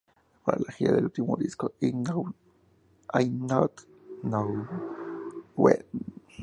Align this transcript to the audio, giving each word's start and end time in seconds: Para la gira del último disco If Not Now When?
Para 0.43 0.57
la 0.59 0.71
gira 0.71 0.93
del 0.93 1.03
último 1.05 1.37
disco 1.37 1.73
If 1.79 1.93
Not 3.13 3.71
Now 4.23 4.67
When? 5.55 5.85